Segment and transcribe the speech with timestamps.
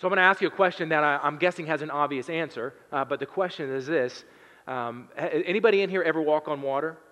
[0.00, 2.30] So I'm going to ask you a question that I, am guessing has an obvious
[2.30, 4.24] answer, uh, but the question is this
[4.66, 6.96] um, Anybody in here ever walk on water?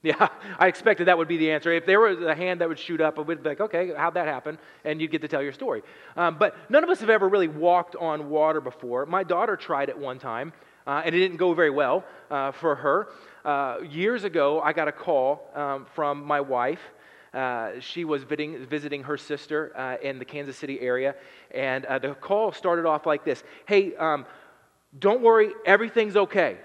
[0.00, 0.28] Yeah,
[0.60, 1.72] I expected that would be the answer.
[1.72, 4.14] If there was a hand that would shoot up, I would be like, okay, how'd
[4.14, 4.56] that happen?
[4.84, 5.82] And you'd get to tell your story.
[6.16, 9.06] Um, but none of us have ever really walked on water before.
[9.06, 10.52] My daughter tried it one time,
[10.86, 13.08] uh, and it didn't go very well uh, for her.
[13.44, 16.80] Uh, years ago, I got a call um, from my wife.
[17.34, 21.14] Uh, she was visiting, visiting her sister uh, in the Kansas City area,
[21.50, 24.24] and uh, the call started off like this Hey, um,
[24.98, 26.56] don't worry, everything's okay.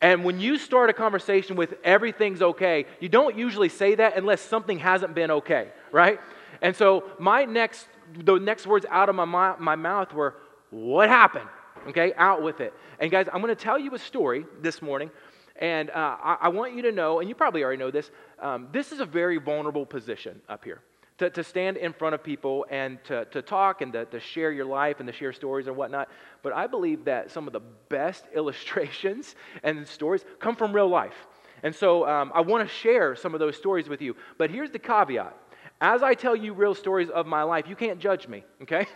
[0.00, 4.40] And when you start a conversation with everything's okay, you don't usually say that unless
[4.40, 6.20] something hasn't been okay, right?
[6.62, 10.36] And so my next, the next words out of my, my mouth were,
[10.70, 11.48] What happened?
[11.88, 12.74] Okay, out with it.
[13.00, 15.10] And guys, I'm going to tell you a story this morning.
[15.56, 18.10] And uh, I, I, want you to know, and you probably already know this,
[18.40, 20.80] um, this is a very vulnerable position up here
[21.18, 24.52] to, to stand in front of people and to, to talk and to, to share
[24.52, 26.08] your life and to share stories and whatnot.
[26.42, 31.26] But I believe that some of the best illustrations and stories come from real life.
[31.62, 34.14] And so um, I want to share some of those stories with you.
[34.38, 35.36] But here's the caveat.
[35.80, 38.86] As I tell you real stories of my life, you can't judge me, okay?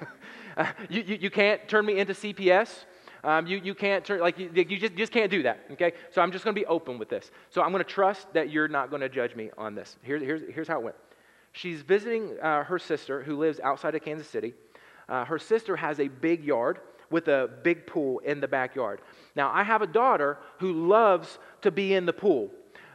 [0.88, 2.84] you, you, you, can't turn me into CPS.
[3.24, 5.92] Um, you, you can't turn, like, you, you just, just can't do that, okay?
[6.10, 7.30] So I'm just going to be open with this.
[7.50, 9.96] So I'm going to trust that you're not going to judge me on this.
[10.02, 10.96] Here, here's, here's how it went.
[11.52, 14.54] She's visiting uh, her sister who lives outside of Kansas City.
[15.08, 19.00] Uh, her sister has a big yard with a big pool in the backyard.
[19.36, 22.50] Now, I have a daughter who loves to be in the pool.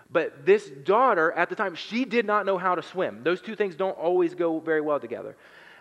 [0.09, 3.23] But this daughter, at the time, she did not know how to swim.
[3.23, 5.35] Those two things don't always go very well together.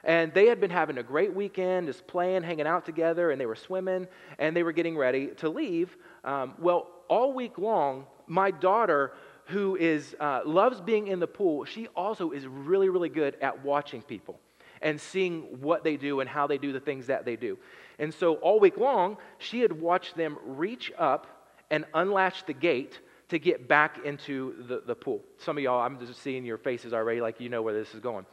[0.04, 3.46] And they had been having a great weekend, just playing, hanging out together, and they
[3.46, 4.06] were swimming,
[4.38, 5.96] and they were getting ready to leave.
[6.24, 9.12] Um, well, all week long, my daughter
[9.46, 13.64] who is, uh, loves being in the pool, she also is really, really good at
[13.64, 14.40] watching people
[14.82, 17.56] and seeing what they do and how they do the things that they do.
[17.98, 21.26] And so all week long, she had watched them reach up
[21.70, 25.20] and unlatch the gate to get back into the, the pool.
[25.38, 28.00] Some of y'all, I'm just seeing your faces already, like you know where this is
[28.00, 28.26] going.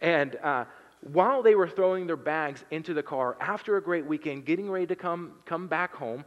[0.00, 0.64] And uh,
[1.02, 4.86] while they were throwing their bags into the car after a great weekend, getting ready
[4.86, 6.24] to come, come back home,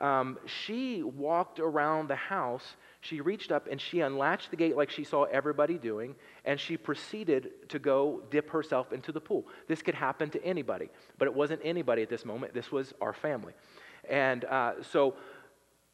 [0.00, 2.76] um, she walked around the house
[3.06, 6.76] she reached up and she unlatched the gate like she saw everybody doing, and she
[6.76, 9.46] proceeded to go dip herself into the pool.
[9.68, 10.88] This could happen to anybody,
[11.18, 12.52] but it wasn't anybody at this moment.
[12.52, 13.52] This was our family.
[14.10, 15.14] And uh, so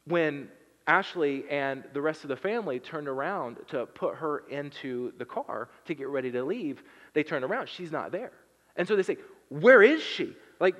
[0.05, 0.49] when
[0.87, 5.69] Ashley and the rest of the family turned around to put her into the car
[5.85, 6.83] to get ready to leave,
[7.13, 7.69] they turned around.
[7.69, 8.31] She's not there.
[8.75, 9.17] And so they say,
[9.49, 10.35] Where is she?
[10.59, 10.75] Like,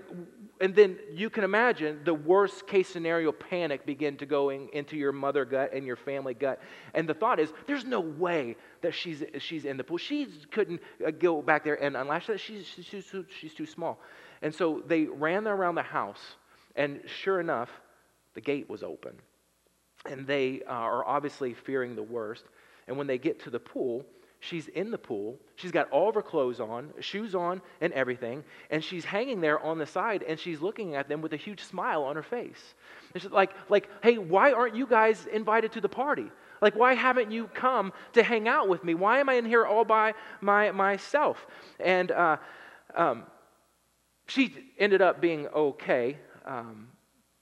[0.62, 5.12] and then you can imagine the worst case scenario panic begin to going into your
[5.12, 6.62] mother gut and your family gut.
[6.94, 9.98] And the thought is, there's no way that she's, she's in the pool.
[9.98, 12.40] She couldn't uh, go back there and unlash that.
[12.40, 14.00] She's, she's, she's, she's too small.
[14.42, 16.22] And so they ran around the house,
[16.76, 17.70] and sure enough,
[18.36, 19.14] the gate was open.
[20.10, 22.46] And they uh, are obviously fearing the worst.
[22.88, 24.06] And when they get to the pool,
[24.44, 25.40] She's in the pool.
[25.56, 28.44] She's got all of her clothes on, shoes on, and everything.
[28.72, 31.62] And she's hanging there on the side and she's looking at them with a huge
[31.62, 32.76] smile on her face.
[33.16, 36.30] It's like, like, hey, why aren't you guys invited to the party?
[36.62, 38.96] Like, why haven't you come to hang out with me?
[38.96, 41.48] Why am I in here all by my, myself?
[41.80, 42.36] And uh,
[42.96, 43.24] um,
[44.28, 46.90] she ended up being okay, um,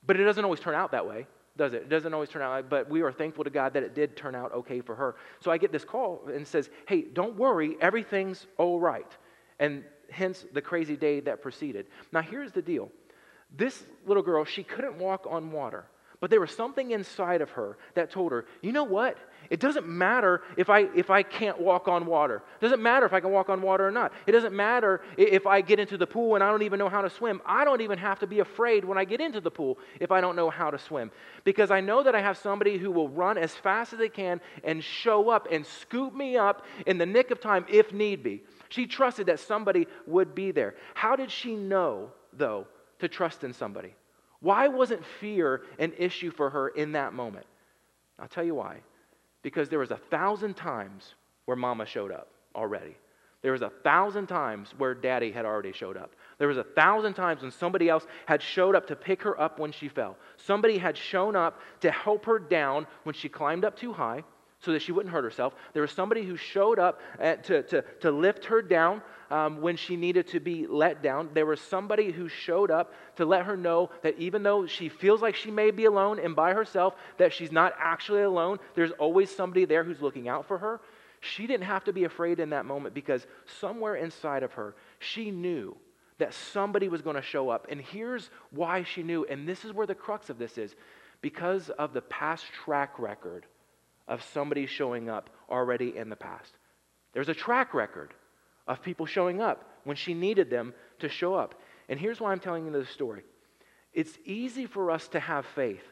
[0.06, 1.26] but it doesn't always turn out that way
[1.58, 1.84] does it?
[1.84, 4.16] It doesn't always turn out like, but we are thankful to God that it did
[4.16, 5.16] turn out okay for her.
[5.42, 9.12] So I get this call and says, hey, don't worry, everything's all right.
[9.60, 11.88] And hence the crazy day that preceded.
[12.12, 12.92] Now here's the deal.
[13.56, 15.86] This little girl, she couldn't walk on water.
[16.22, 19.18] But there was something inside of her that told her, you know what?
[19.52, 22.38] It doesn't matter if I, if I can't walk on water.
[22.38, 24.14] It doesn't matter if I can walk on water or not.
[24.26, 27.02] It doesn't matter if I get into the pool and I don't even know how
[27.02, 27.42] to swim.
[27.46, 30.22] I don't even have to be afraid when I get into the pool if I
[30.22, 31.12] don't know how to swim.
[31.44, 34.40] Because I know that I have somebody who will run as fast as they can
[34.64, 38.44] and show up and scoop me up in the nick of time if need be.
[38.70, 40.76] She trusted that somebody would be there.
[40.94, 42.68] How did she know, though,
[43.00, 43.96] to trust in somebody?
[44.40, 47.48] Why wasn't fear an issue for her in that moment?
[48.18, 48.80] I'll tell you why.
[49.42, 51.16] Because there was a thousand times
[51.46, 52.96] where mama showed up already.
[53.42, 56.12] There was a thousand times where daddy had already showed up.
[56.38, 59.58] There was a thousand times when somebody else had showed up to pick her up
[59.58, 60.16] when she fell.
[60.38, 64.24] Somebody had shown up to help her down when she climbed up too high
[64.60, 65.56] so that she wouldn't hurt herself.
[65.74, 69.02] There was somebody who showed up to, to, to lift her down
[69.32, 71.30] um, when she needed to be let down.
[71.34, 75.22] There was somebody who showed up to let her know that even though she feels
[75.22, 78.60] like she may be alone and by herself, that she's not actually alone.
[78.76, 80.82] There's always somebody there who's looking out for her.
[81.22, 83.26] She didn't have to be afraid in that moment because
[83.60, 85.78] somewhere inside of her, she knew
[86.18, 87.68] that somebody was going to show up.
[87.70, 90.76] And here's why she knew, and this is where the crux of this is
[91.22, 93.46] because of the past track record
[94.08, 96.58] of somebody showing up already in the past.
[97.14, 98.14] There's a track record
[98.72, 101.56] of people showing up when she needed them to show up.
[101.90, 103.24] And here's why I'm telling you this story
[103.94, 105.84] it's easy for us to have faith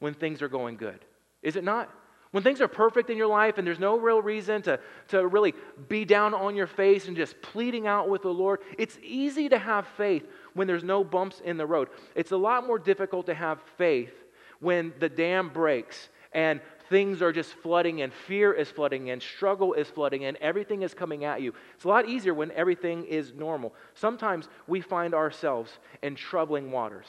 [0.00, 1.04] when things are going good,
[1.42, 1.90] is it not?
[2.32, 5.54] When things are perfect in your life and there's no real reason to, to really
[5.88, 9.58] be down on your face and just pleading out with the Lord, it's easy to
[9.58, 11.88] have faith when there's no bumps in the road.
[12.14, 14.12] It's a lot more difficult to have faith
[14.60, 19.74] when the dam breaks and things are just flooding and fear is flooding and struggle
[19.74, 21.52] is flooding and everything is coming at you.
[21.74, 23.74] It's a lot easier when everything is normal.
[23.94, 27.06] Sometimes we find ourselves in troubling waters.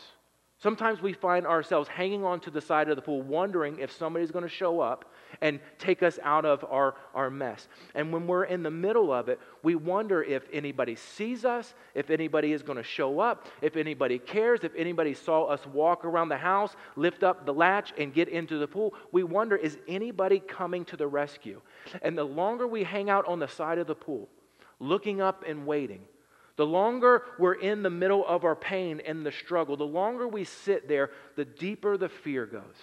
[0.59, 4.31] Sometimes we find ourselves hanging on to the side of the pool, wondering if somebody's
[4.31, 7.67] going to show up and take us out of our, our mess.
[7.93, 12.09] And when we're in the middle of it, we wonder if anybody sees us, if
[12.09, 16.29] anybody is going to show up, if anybody cares, if anybody saw us walk around
[16.29, 18.95] the house, lift up the latch, and get into the pool.
[19.11, 21.61] We wonder, is anybody coming to the rescue?
[22.01, 24.27] And the longer we hang out on the side of the pool,
[24.79, 26.01] looking up and waiting,
[26.57, 30.43] the longer we're in the middle of our pain and the struggle, the longer we
[30.43, 32.75] sit there, the deeper the fear goes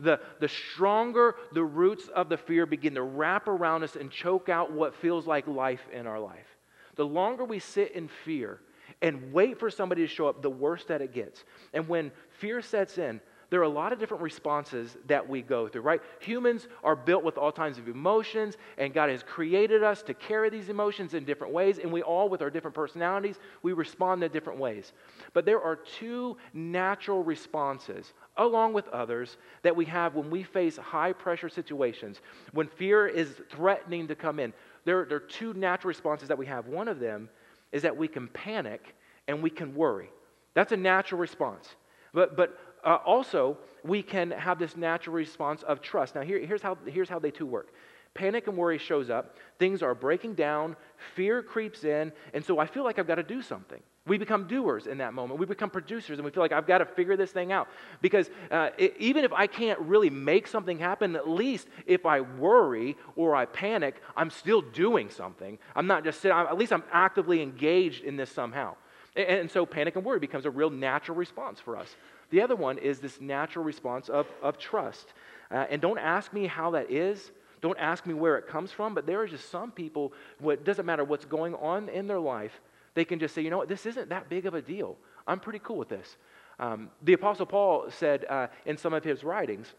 [0.00, 4.48] the, the stronger the roots of the fear begin to wrap around us and choke
[4.48, 6.56] out what feels like life in our life.
[6.96, 8.60] The longer we sit in fear
[9.02, 11.44] and wait for somebody to show up, the worse that it gets.
[11.72, 15.66] And when fear sets in, there are a lot of different responses that we go
[15.66, 16.00] through, right?
[16.20, 20.50] Humans are built with all kinds of emotions, and God has created us to carry
[20.50, 24.30] these emotions in different ways, and we all, with our different personalities, we respond in
[24.30, 24.92] different ways.
[25.32, 30.76] But there are two natural responses, along with others, that we have when we face
[30.76, 32.20] high pressure situations,
[32.52, 34.52] when fear is threatening to come in.
[34.84, 36.68] There, there are two natural responses that we have.
[36.68, 37.28] One of them
[37.72, 38.94] is that we can panic
[39.26, 40.08] and we can worry.
[40.54, 41.68] That's a natural response.
[42.12, 46.14] But, but uh, also, we can have this natural response of trust.
[46.14, 47.72] Now, here, here's, how, here's how they two work.
[48.12, 49.36] Panic and worry shows up.
[49.58, 50.76] Things are breaking down.
[51.14, 52.12] Fear creeps in.
[52.34, 53.80] And so I feel like I've got to do something.
[54.06, 55.38] We become doers in that moment.
[55.38, 57.68] We become producers, and we feel like I've got to figure this thing out.
[58.00, 62.22] Because uh, it, even if I can't really make something happen, at least if I
[62.22, 65.58] worry or I panic, I'm still doing something.
[65.76, 68.74] I'm not just sitting, at least I'm actively engaged in this somehow.
[69.14, 71.94] And, and so panic and worry becomes a real natural response for us.
[72.30, 75.12] The other one is this natural response of, of trust.
[75.50, 77.32] Uh, and don't ask me how that is.
[77.60, 80.12] Don't ask me where it comes from, but there are just some people,
[80.44, 82.60] it doesn't matter what's going on in their life,
[82.94, 84.96] they can just say, you know what, this isn't that big of a deal.
[85.26, 86.16] I'm pretty cool with this.
[86.58, 89.72] Um, the Apostle Paul said uh, in some of his writings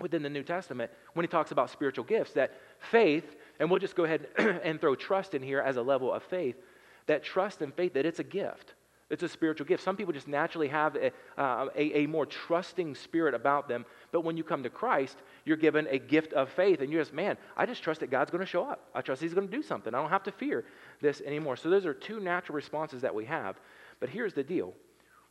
[0.00, 3.96] within the New Testament, when he talks about spiritual gifts, that faith, and we'll just
[3.96, 6.56] go ahead and throw trust in here as a level of faith,
[7.06, 8.74] that trust and faith, that it's a gift.
[9.14, 9.84] It's a spiritual gift.
[9.84, 13.86] Some people just naturally have a, uh, a, a, more trusting spirit about them.
[14.10, 16.80] But when you come to Christ, you're given a gift of faith.
[16.80, 18.88] And you're just, man, I just trust that God's going to show up.
[18.92, 19.94] I trust He's going to do something.
[19.94, 20.64] I don't have to fear
[21.00, 21.56] this anymore.
[21.56, 23.60] So those are two natural responses that we have.
[24.00, 24.74] But here's the deal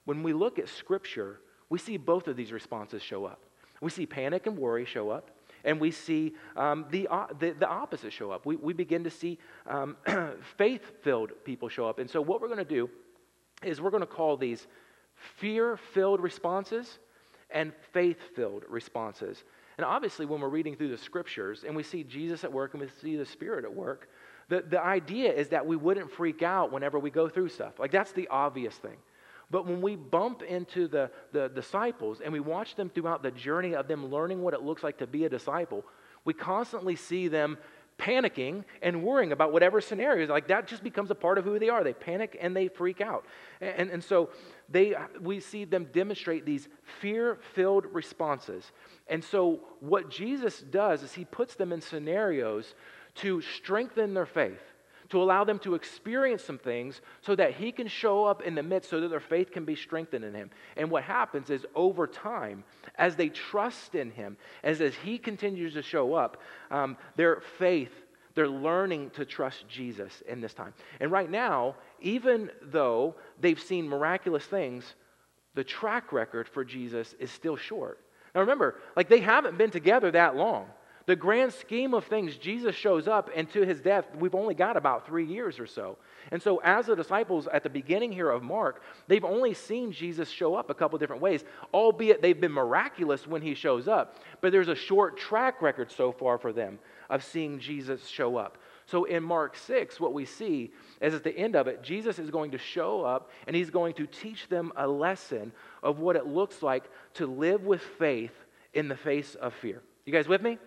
[0.05, 3.43] when we look at Scripture, we see both of these responses show up.
[3.81, 5.29] We see panic and worry show up
[5.65, 8.45] and we see um, the, uh, the, the, opposite show up.
[8.45, 9.95] We, we begin to see um,
[10.57, 11.99] faith filled people show up.
[11.99, 12.89] And so, what we're going to do
[13.65, 14.67] is we're going to call these
[15.37, 16.99] fear filled responses
[17.49, 19.43] and faith filled responses.
[19.77, 22.81] And obviously, when we're reading through the scriptures and we see Jesus at work and
[22.81, 24.09] we see the Spirit at work,
[24.49, 27.79] the, the idea is that we wouldn't freak out whenever we go through stuff.
[27.79, 28.97] Like, that's the obvious thing.
[29.49, 33.75] But when we bump into the, the disciples and we watch them throughout the journey
[33.75, 35.83] of them learning what it looks like to be a disciple,
[36.25, 37.57] we constantly see them
[37.97, 40.29] panicking and worrying about whatever scenarios.
[40.29, 41.83] Like that just becomes a part of who they are.
[41.83, 43.25] They panic and they freak out.
[43.61, 44.29] And, and so
[44.69, 46.67] they, we see them demonstrate these
[47.01, 48.71] fear filled responses.
[49.07, 52.75] And so what Jesus does is he puts them in scenarios
[53.15, 54.72] to strengthen their faith
[55.13, 58.63] to allow them to experience some things so that he can show up in the
[58.63, 60.49] midst so that their faith can be strengthened in him.
[60.75, 62.63] And what happens is over time,
[62.95, 66.41] as they trust in him, as, as he continues to show up,
[66.71, 67.91] um, their faith,
[68.33, 70.73] they're learning to trust Jesus in this time.
[70.99, 74.95] And right now, even though they've seen miraculous things,
[75.53, 77.99] the track record for Jesus is still short.
[78.33, 80.65] Now remember, like they haven't been together that long
[81.05, 84.77] the grand scheme of things, Jesus shows up, and to his death, we've only got
[84.77, 85.97] about three years or so.
[86.31, 90.29] And so, as the disciples at the beginning here of Mark, they've only seen Jesus
[90.29, 91.43] show up a couple different ways,
[91.73, 94.17] albeit they've been miraculous when he shows up.
[94.39, 96.79] But there's a short track record so far for them
[97.09, 98.57] of seeing Jesus show up.
[98.85, 102.29] So in Mark 6, what we see is at the end of it, Jesus is
[102.29, 106.27] going to show up and he's going to teach them a lesson of what it
[106.27, 106.83] looks like
[107.15, 108.33] to live with faith
[108.73, 109.81] in the face of fear.
[110.05, 110.57] You guys with me?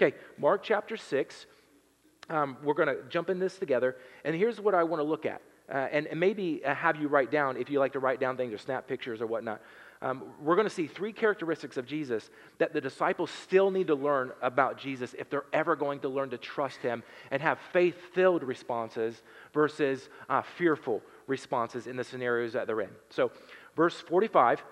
[0.00, 1.46] Okay, Mark chapter 6.
[2.30, 3.96] Um, we're going to jump in this together.
[4.24, 5.42] And here's what I want to look at.
[5.72, 8.36] Uh, and, and, maybe uh, have you write down if you like to write down
[8.36, 9.60] things or snap pictures or whatnot.
[10.02, 13.94] Um, we're going to see three characteristics of Jesus that the disciples still need to
[13.94, 17.94] learn about Jesus if they're ever going to learn to trust him and have faith
[18.12, 19.22] filled responses
[19.54, 22.90] versus uh, fearful responses in the scenarios that they're in.
[23.10, 23.30] So,
[23.76, 24.64] verse 45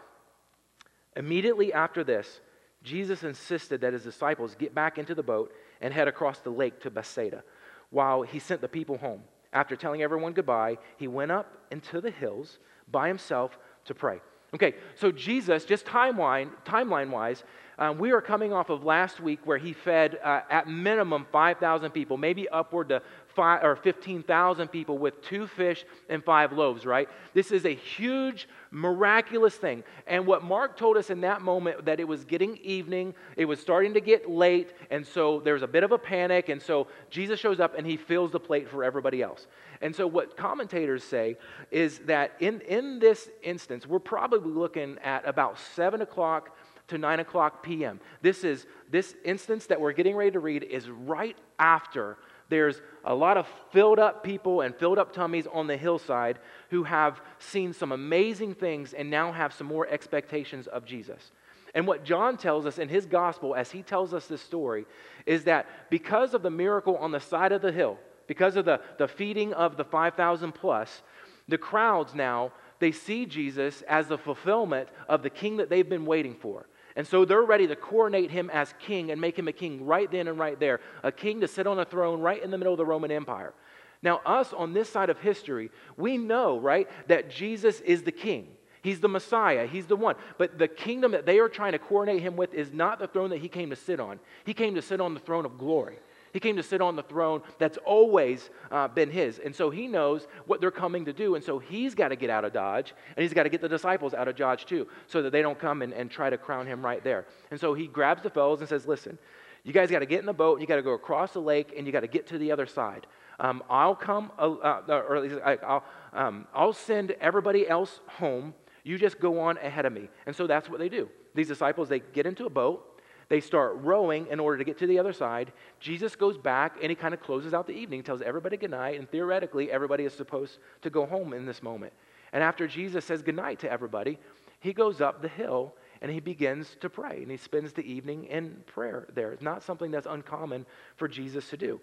[1.17, 2.41] immediately after this,
[2.83, 6.81] Jesus insisted that his disciples get back into the boat and head across the lake
[6.81, 7.43] to Bethsaida
[7.91, 9.23] while he sent the people home.
[9.53, 12.59] After telling everyone goodbye, he went up into the hills
[12.91, 14.21] by himself to pray.
[14.55, 17.45] Okay, so Jesus, just timeline, timeline wise,
[17.79, 21.91] um, we are coming off of last week where he fed uh, at minimum 5,000
[21.93, 23.01] people, maybe upward to
[23.35, 27.09] five or 15,000 people with two fish and five loaves, right?
[27.35, 29.85] This is a huge, miraculous thing.
[30.07, 33.61] And what Mark told us in that moment that it was getting evening, it was
[33.61, 37.39] starting to get late, and so there's a bit of a panic, and so Jesus
[37.39, 39.47] shows up and he fills the plate for everybody else.
[39.81, 41.37] And so what commentators say
[41.71, 46.57] is that in, in this instance, we're probably looking at about 7 o'clock
[46.89, 48.01] to 9 o'clock p.m.
[48.21, 52.19] This is this instance that we're getting ready to read is right after
[52.50, 56.38] there's a lot of filled up people and filled up tummies on the hillside
[56.69, 61.33] who have seen some amazing things and now have some more expectations of Jesus.
[61.75, 64.87] And what John tells us in his gospel, as he tells us this story,
[65.25, 68.80] is that because of the miracle on the side of the hill, because of the,
[68.99, 71.02] the feeding of the 5,000 plus,
[71.49, 76.07] the crowds now, they see Jesus as the fulfillment of the king that they've been
[76.07, 76.66] waiting for.
[76.97, 80.11] And so they're ready to coronate him as king and make him a king right
[80.11, 82.73] then and right there, a king to sit on a throne right in the middle
[82.73, 83.55] of the Roman Empire.
[84.03, 88.49] Now, us on this side of history, we know, right, that Jesus is the king.
[88.83, 89.67] He's the Messiah.
[89.67, 90.15] He's the one.
[90.39, 93.31] But the kingdom that they are trying to coronate him with is not the throne
[93.31, 94.19] that he came to sit on.
[94.45, 95.99] He came to sit on the throne of glory.
[96.33, 99.39] He came to sit on the throne that's always uh, been his.
[99.39, 101.35] And so he knows what they're coming to do.
[101.35, 103.69] And so he's got to get out of Dodge, and he's got to get the
[103.69, 106.67] disciples out of Dodge too, so that they don't come and, and try to crown
[106.67, 107.27] him right there.
[107.51, 109.19] And so he grabs the fellows and says, Listen,
[109.65, 111.41] you guys got to get in the boat, and you got to go across the
[111.41, 113.07] lake, and you got to get to the other side.
[113.39, 118.55] Um, I'll come, uh, uh, or I'll, um, I'll send everybody else home.
[118.85, 120.09] You just go on ahead of me.
[120.27, 121.09] And so that's what they do.
[121.35, 122.90] These disciples, they get into a boat,
[123.31, 125.53] they start rowing in order to get to the other side.
[125.79, 129.09] Jesus goes back and he kind of closes out the evening, tells everybody goodnight, and
[129.09, 131.93] theoretically, everybody is supposed to go home in this moment.
[132.33, 134.19] And after Jesus says goodnight to everybody,
[134.59, 137.23] he goes up the hill and he begins to pray.
[137.23, 139.31] And he spends the evening in prayer there.
[139.31, 141.81] It's not something that's uncommon for Jesus to do.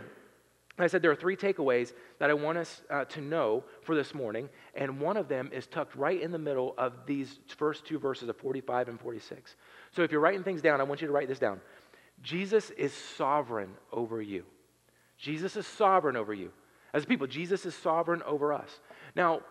[0.80, 4.16] I said there are three takeaways that I want us uh, to know for this
[4.16, 8.00] morning, and one of them is tucked right in the middle of these first two
[8.00, 9.56] verses of 45 and 46.
[9.92, 11.62] So if you're writing things down, I want you to write this down.
[12.24, 14.46] Jesus is sovereign over you.
[15.18, 16.52] Jesus is sovereign over you.
[16.94, 18.80] As people, Jesus is sovereign over us.
[19.16, 19.42] Now,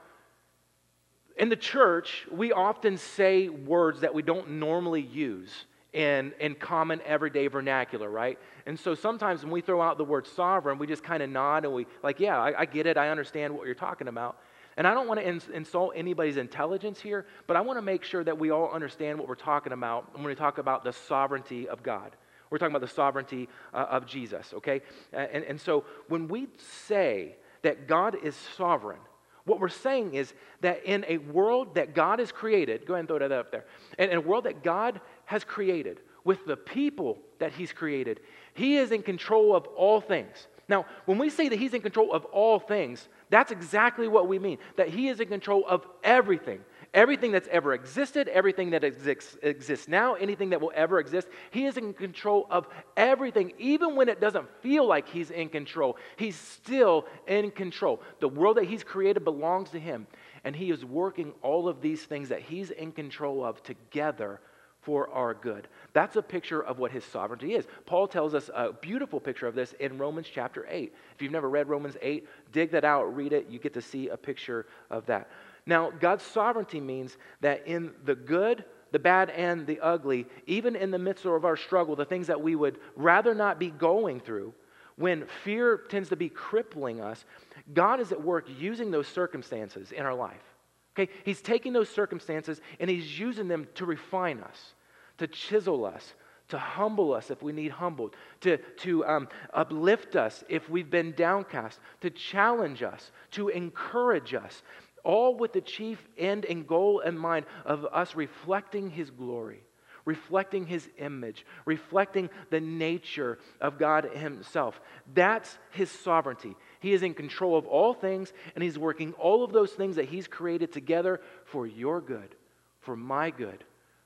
[1.37, 7.00] in the church, we often say words that we don't normally use in, in common
[7.04, 8.38] everyday vernacular, right?
[8.66, 11.64] And so sometimes when we throw out the word sovereign, we just kind of nod
[11.64, 12.96] and we, like, yeah, I, I, get it.
[12.96, 14.38] I understand what you're talking about.
[14.78, 18.04] And I don't want to ins- insult anybody's intelligence here, but I want to make
[18.04, 21.68] sure that we all understand what we're talking about when we talk about the sovereignty
[21.68, 22.16] of God.
[22.49, 24.80] We're talking about the sovereignty uh, of Jesus, okay?
[25.12, 29.00] And, and so when we say that God is sovereign,
[29.44, 33.08] what we're saying is that in a world that God has created, go ahead and
[33.08, 33.64] throw that up there,
[33.99, 35.00] in a world that God
[35.32, 38.20] has created, with the people that He's created,
[38.54, 40.46] He is in control of all things.
[40.68, 44.38] Now, when we say that He's in control of all things, that's exactly what we
[44.38, 46.60] mean that He is in control of everything.
[46.94, 51.64] Everything that's ever existed, everything that exists, exists now, anything that will ever exist, He
[51.64, 53.54] is in control of everything.
[53.58, 58.02] Even when it doesn't feel like He's in control, He's still in control.
[58.20, 60.06] The world that He's created belongs to Him,
[60.44, 64.40] and He is working all of these things that He's in control of together
[64.82, 65.68] for our good.
[65.92, 67.66] That's a picture of what his sovereignty is.
[67.86, 70.92] Paul tells us a beautiful picture of this in Romans chapter 8.
[71.14, 73.46] If you've never read Romans 8, dig that out, read it.
[73.48, 75.30] You get to see a picture of that.
[75.66, 80.90] Now, God's sovereignty means that in the good, the bad, and the ugly, even in
[80.90, 84.52] the midst of our struggle, the things that we would rather not be going through,
[84.96, 87.24] when fear tends to be crippling us,
[87.72, 90.51] God is at work using those circumstances in our life.
[90.94, 91.11] Okay?
[91.25, 94.75] He's taking those circumstances and he's using them to refine us,
[95.18, 96.14] to chisel us,
[96.49, 101.12] to humble us if we need humbled, to, to um, uplift us if we've been
[101.12, 104.62] downcast, to challenge us, to encourage us,
[105.02, 109.62] all with the chief end and goal in mind of us reflecting His glory,
[110.04, 114.78] reflecting His image, reflecting the nature of God Himself.
[115.14, 116.54] That's His sovereignty.
[116.82, 120.08] He is in control of all things, and He's working all of those things that
[120.08, 122.34] He's created together for your good,
[122.80, 123.64] for my good,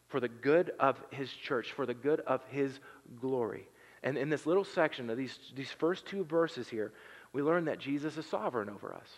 [0.08, 2.78] for the good of His church, for the good of His
[3.20, 3.66] glory.
[4.02, 6.92] And in this little section of these, these first two verses here,
[7.32, 9.08] we learn that Jesus is sovereign over us.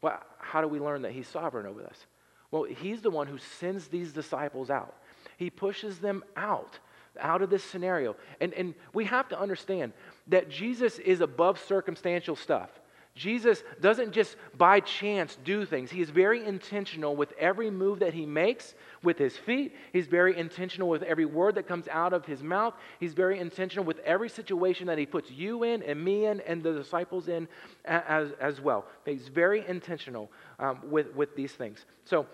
[0.00, 2.06] Well, how do we learn that he's sovereign over us?
[2.50, 4.94] Well, he's the one who sends these disciples out.
[5.36, 6.78] He pushes them out,
[7.18, 8.16] out of this scenario.
[8.40, 9.92] And, and we have to understand
[10.26, 12.70] that Jesus is above circumstantial stuff.
[13.14, 15.88] Jesus doesn't just by chance do things.
[15.88, 19.72] He is very intentional with every move that he makes with his feet.
[19.92, 22.74] He's very intentional with every word that comes out of his mouth.
[22.98, 26.60] He's very intentional with every situation that he puts you in and me in and
[26.60, 27.46] the disciples in
[27.84, 28.84] as, as well.
[29.06, 30.28] He's very intentional
[30.58, 31.86] um, with, with these things.
[32.04, 32.26] So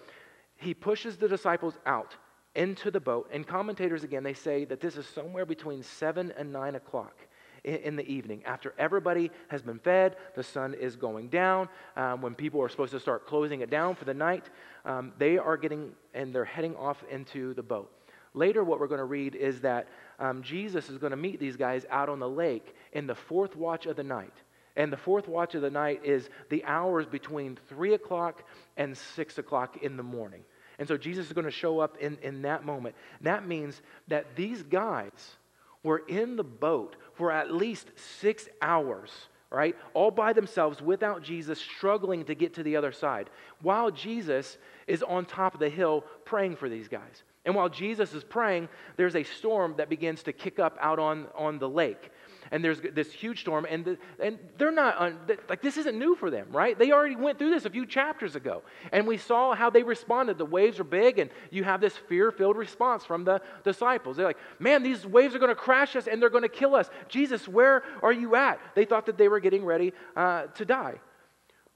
[0.56, 2.16] he pushes the disciples out
[2.54, 3.28] into the boat.
[3.30, 7.16] And commentators, again, they say that this is somewhere between 7 and 9 o'clock
[7.64, 8.43] in the evening.
[8.45, 11.69] After everybody has been fed, the sun is going down.
[11.97, 14.49] Um, when people are supposed to start closing it down for the night,
[14.85, 17.90] um, they are getting and they're heading off into the boat.
[18.33, 19.88] Later, what we're going to read is that
[20.19, 23.57] um, Jesus is going to meet these guys out on the lake in the fourth
[23.57, 24.35] watch of the night.
[24.76, 28.45] And the fourth watch of the night is the hours between 3 o'clock
[28.76, 30.43] and 6 o'clock in the morning.
[30.79, 32.95] And so Jesus is going to show up in, in that moment.
[33.21, 35.37] That means that these guys
[35.83, 39.10] were in the boat for at least six hours,
[39.50, 39.76] right?
[39.92, 43.28] All by themselves without Jesus, struggling to get to the other side,
[43.60, 47.24] while Jesus is on top of the hill praying for these guys.
[47.44, 51.26] And while Jesus is praying, there's a storm that begins to kick up out on,
[51.34, 52.10] on the lake
[52.50, 55.00] and there's this huge storm, and, the, and they're not,
[55.49, 56.78] like, this isn't new for them, right?
[56.78, 58.62] They already went through this a few chapters ago.
[58.92, 60.37] And we saw how they responded.
[60.37, 64.16] The waves are big, and you have this fear filled response from the disciples.
[64.16, 66.74] They're like, man, these waves are going to crash us and they're going to kill
[66.74, 66.90] us.
[67.09, 68.61] Jesus, where are you at?
[68.74, 71.01] They thought that they were getting ready uh, to die.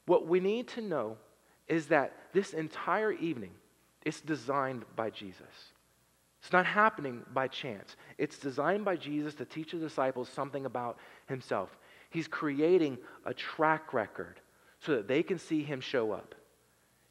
[0.06, 1.16] What we need to know
[1.68, 3.52] is that this entire evening
[4.04, 5.72] is designed by Jesus.
[6.44, 7.96] It's not happening by chance.
[8.18, 11.74] It's designed by Jesus to teach the disciples something about himself.
[12.10, 14.40] He's creating a track record
[14.78, 16.34] so that they can see him show up.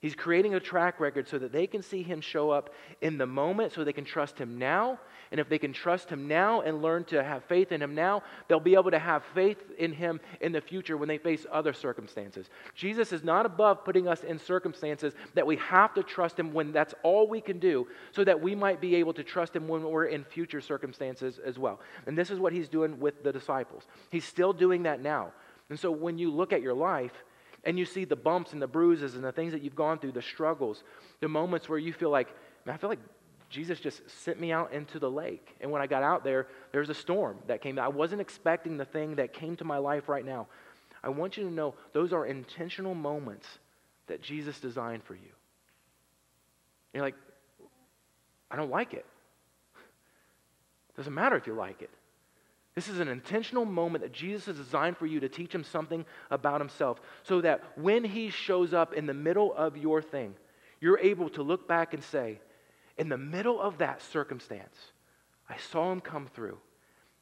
[0.03, 3.25] He's creating a track record so that they can see him show up in the
[3.25, 4.99] moment so they can trust him now.
[5.31, 8.21] And if they can trust him now and learn to have faith in him now,
[8.49, 11.71] they'll be able to have faith in him in the future when they face other
[11.71, 12.49] circumstances.
[12.75, 16.73] Jesus is not above putting us in circumstances that we have to trust him when
[16.73, 19.83] that's all we can do so that we might be able to trust him when
[19.83, 21.79] we're in future circumstances as well.
[22.07, 23.83] And this is what he's doing with the disciples.
[24.09, 25.31] He's still doing that now.
[25.69, 27.23] And so when you look at your life,
[27.63, 30.11] and you see the bumps and the bruises and the things that you've gone through,
[30.11, 30.83] the struggles,
[31.21, 32.27] the moments where you feel like,
[32.65, 32.99] man, I feel like
[33.49, 35.55] Jesus just sent me out into the lake.
[35.61, 37.77] And when I got out there, there's a storm that came.
[37.79, 40.47] I wasn't expecting the thing that came to my life right now.
[41.03, 43.47] I want you to know those are intentional moments
[44.07, 45.31] that Jesus designed for you.
[46.93, 47.15] You're like,
[48.49, 49.05] I don't like it.
[50.95, 51.89] Doesn't matter if you like it.
[52.75, 56.05] This is an intentional moment that Jesus has designed for you to teach him something
[56.31, 60.33] about himself so that when he shows up in the middle of your thing,
[60.81, 62.39] you're able to look back and say,
[62.97, 64.75] in the middle of that circumstance,
[65.47, 66.57] I saw him come through.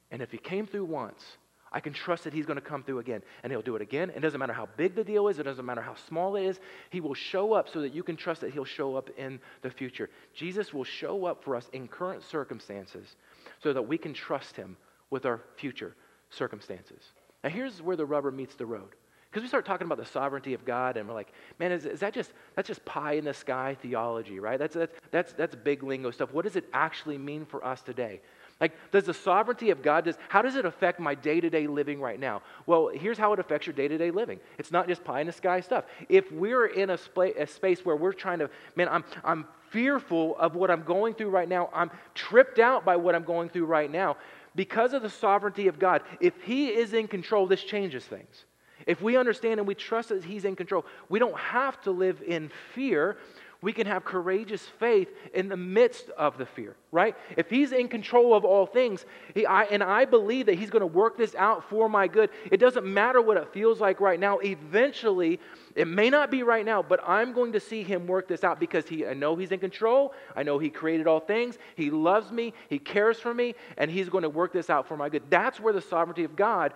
[0.10, 1.38] And if he came through once,
[1.74, 3.22] I can trust that he's going to come through again.
[3.44, 4.10] And he'll do it again.
[4.10, 6.60] It doesn't matter how big the deal is, it doesn't matter how small it is.
[6.90, 9.70] He will show up so that you can trust that he'll show up in the
[9.70, 10.10] future.
[10.34, 13.16] Jesus will show up for us in current circumstances
[13.64, 14.76] so that we can trust him
[15.12, 15.95] with our future
[16.32, 17.04] circumstances.
[17.43, 18.95] Now, here's where the rubber meets the road.
[19.30, 22.02] Because we start talking about the sovereignty of God, and we're like, man, is, is
[22.02, 24.60] that just that's just pie in the sky theology, right?
[24.60, 26.34] That's, that's, that's, that's big lingo stuff.
[26.34, 28.19] What does it actually mean for us today?
[28.60, 31.65] Like, does the sovereignty of God, does, how does it affect my day to day
[31.65, 32.41] living right now?
[32.67, 35.28] Well, here's how it affects your day to day living it's not just pie in
[35.28, 35.86] the sky stuff.
[36.10, 40.38] If we're in a, sp- a space where we're trying to, man, I'm, I'm fearful
[40.38, 43.65] of what I'm going through right now, I'm tripped out by what I'm going through
[43.65, 44.17] right now,
[44.56, 48.46] because of the sovereignty of God, if He is in control, this changes things.
[48.88, 52.22] If we understand and we trust that He's in control, we don't have to live
[52.26, 53.18] in fear.
[53.63, 57.15] We can have courageous faith in the midst of the fear, right?
[57.38, 60.82] If He's in control of all things, he, I, and I believe that He's going
[60.82, 64.19] to work this out for my good, it doesn't matter what it feels like right
[64.19, 64.39] now.
[64.39, 65.39] Eventually,
[65.76, 68.60] it may not be right now, but I'm going to see Him work this out
[68.60, 70.15] because he, I know He's in control.
[70.36, 71.60] I know He created all things.
[71.76, 72.56] He loves me.
[72.67, 75.21] He cares for me, and He's going to work this out for my good.
[75.30, 76.74] That's where the sovereignty of God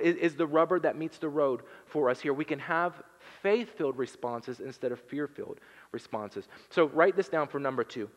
[0.00, 2.32] is, is the rubber that meets the road for us here.
[2.32, 3.02] We can have
[3.42, 5.58] faith filled responses instead of fear filled
[5.92, 6.46] responses.
[6.70, 8.08] So write this down for number two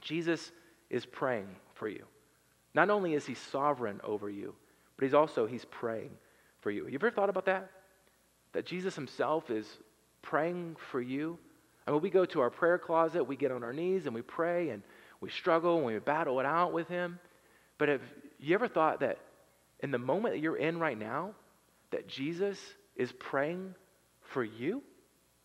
[0.00, 0.52] Jesus
[0.90, 2.04] is praying for you.
[2.74, 4.54] Not only is he sovereign over you,
[4.96, 6.10] but he's also he's praying
[6.60, 6.86] for you.
[6.86, 7.70] You ever thought about that?
[8.52, 9.66] That Jesus himself is
[10.22, 11.38] praying for you?
[11.86, 14.22] I mean, we go to our prayer closet, we get on our knees and we
[14.22, 14.82] pray and
[15.20, 17.18] we struggle and we battle it out with him.
[17.78, 18.02] But have
[18.38, 19.18] you ever thought that
[19.80, 21.32] in the moment that you're in right now,
[21.90, 22.58] that Jesus
[22.96, 23.74] is praying
[24.34, 24.82] for you,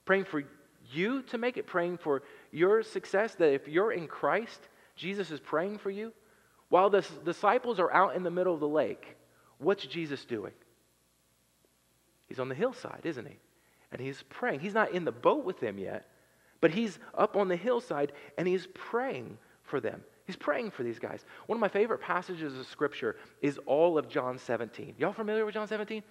[0.04, 0.44] praying for
[0.92, 5.40] you to make it, praying for your success, that if you're in Christ, Jesus is
[5.40, 6.12] praying for you.
[6.70, 9.16] While the disciples are out in the middle of the lake,
[9.60, 10.54] what's Jesus doing?
[12.28, 13.38] He's on the hillside, isn't he?
[13.92, 14.60] And he's praying.
[14.60, 16.08] He's not in the boat with them yet,
[16.62, 20.04] but he's up on the hillside and he's praying for them.
[20.26, 21.26] He's praying for these guys.
[21.48, 24.96] One of my favorite passages of scripture is all of John 17.
[25.00, 26.04] Y'all familiar with John 17?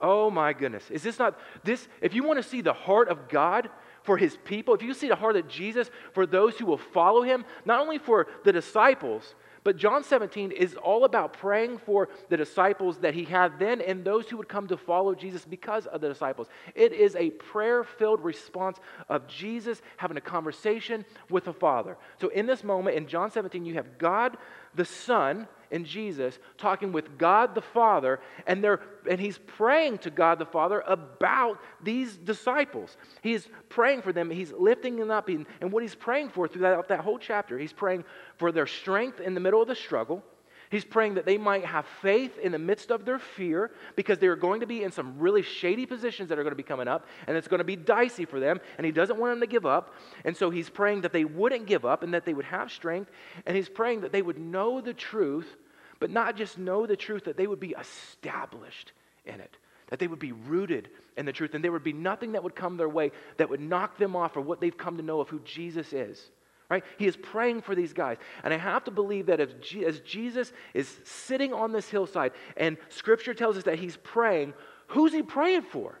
[0.00, 0.90] Oh my goodness.
[0.90, 1.88] Is this not this?
[2.00, 3.70] If you want to see the heart of God
[4.02, 7.22] for his people, if you see the heart of Jesus for those who will follow
[7.22, 9.34] him, not only for the disciples,
[9.66, 14.04] but John 17 is all about praying for the disciples that he had then and
[14.04, 16.46] those who would come to follow Jesus because of the disciples.
[16.76, 18.78] It is a prayer filled response
[19.08, 21.96] of Jesus having a conversation with the Father.
[22.20, 24.36] So, in this moment, in John 17, you have God
[24.76, 30.10] the Son and Jesus talking with God the Father, and, they're, and he's praying to
[30.10, 32.96] God the Father about these disciples.
[33.22, 36.88] He's praying for them, he's lifting them up, and, and what he's praying for throughout
[36.88, 38.04] that whole chapter, he's praying
[38.36, 40.22] for their strength in the middle of the struggle.
[40.70, 44.36] He's praying that they might have faith in the midst of their fear because they're
[44.36, 47.06] going to be in some really shady positions that are going to be coming up
[47.26, 49.64] and it's going to be dicey for them and he doesn't want them to give
[49.64, 49.94] up.
[50.24, 53.10] And so he's praying that they wouldn't give up and that they would have strength
[53.46, 55.56] and he's praying that they would know the truth,
[56.00, 58.92] but not just know the truth, that they would be established
[59.24, 59.56] in it.
[59.88, 62.56] That they would be rooted in the truth and there would be nothing that would
[62.56, 65.28] come their way that would knock them off of what they've come to know of
[65.28, 66.30] who Jesus is
[66.68, 66.84] right?
[66.98, 68.16] He is praying for these guys.
[68.42, 69.50] And I have to believe that if,
[69.86, 74.54] as Jesus is sitting on this hillside and scripture tells us that he's praying,
[74.88, 76.00] who's he praying for?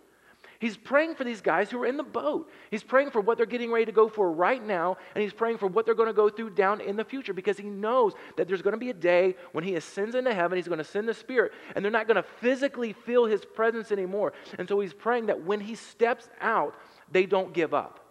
[0.58, 2.50] He's praying for these guys who are in the boat.
[2.70, 5.58] He's praying for what they're getting ready to go for right now, and he's praying
[5.58, 8.48] for what they're going to go through down in the future because he knows that
[8.48, 11.08] there's going to be a day when he ascends into heaven, he's going to send
[11.08, 14.32] the Spirit, and they're not going to physically feel his presence anymore.
[14.58, 16.74] And so he's praying that when he steps out,
[17.10, 18.05] they don't give up.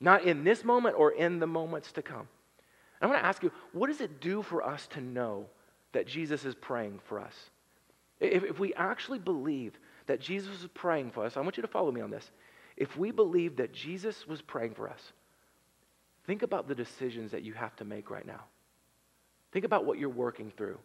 [0.00, 2.28] Not in this moment or in the moments to come.
[3.00, 5.46] I want to ask you, what does it do for us to know
[5.92, 7.34] that Jesus is praying for us?
[8.20, 11.68] If, if we actually believe that Jesus is praying for us, I want you to
[11.68, 12.30] follow me on this.
[12.76, 15.00] If we believe that Jesus was praying for us,
[16.26, 18.44] think about the decisions that you have to make right now.
[19.52, 20.78] Think about what you're working through.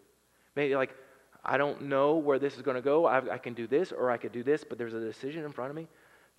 [0.56, 0.96] Maybe like,
[1.44, 3.06] I don't know where this is going to go.
[3.06, 5.52] I, I can do this or I could do this, but there's a decision in
[5.52, 5.88] front of me.